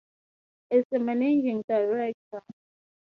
[0.67, 2.41] Touhiduzzaman is the managing director.